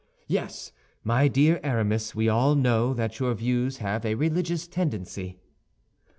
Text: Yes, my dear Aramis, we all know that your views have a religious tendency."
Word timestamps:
Yes, 0.25 0.71
my 1.03 1.27
dear 1.27 1.59
Aramis, 1.61 2.15
we 2.15 2.27
all 2.27 2.55
know 2.55 2.91
that 2.95 3.19
your 3.19 3.35
views 3.35 3.77
have 3.77 4.03
a 4.03 4.15
religious 4.15 4.67
tendency." 4.67 5.37